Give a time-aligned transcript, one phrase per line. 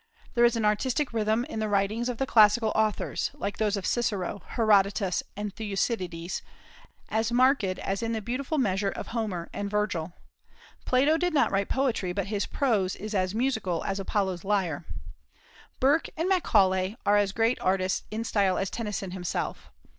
[0.33, 3.85] There is an artistic rhythm in the writings of the classical authors like those of
[3.85, 6.41] Cicero, Herodotus, and Thucydides
[7.09, 10.13] as marked as in the beautiful measure of Homer and Virgil.
[10.85, 14.85] Plato did not write poetry, but his prose is as "musical as Apollo's lyre."
[15.79, 19.69] Burke and Macaulay are as great artists in style as Tennyson himself.